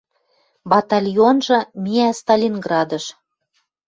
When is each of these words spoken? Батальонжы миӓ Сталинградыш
Батальонжы 0.71 1.59
миӓ 1.83 2.09
Сталинградыш 2.19 3.05